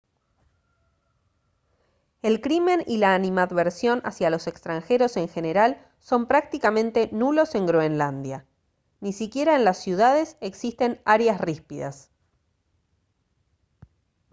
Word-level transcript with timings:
el 2.23 2.41
crimen 2.41 2.83
y 2.87 2.97
la 2.97 3.13
animadversión 3.13 4.01
hacia 4.03 4.31
los 4.31 4.47
extranjeros 4.47 5.15
en 5.15 5.29
general 5.29 5.87
son 5.99 6.25
prácticamente 6.25 7.11
nulos 7.13 7.53
en 7.53 7.67
groenlandia. 7.67 8.47
ni 8.99 9.13
siquiera 9.13 9.55
en 9.55 9.63
las 9.63 9.77
ciudades 9.77 10.37
existen 10.41 10.99
«áreas 11.05 11.39
ríspidas» 11.39 12.09